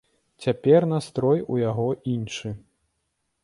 [0.45, 2.57] Цяпер настрой у яго іншы.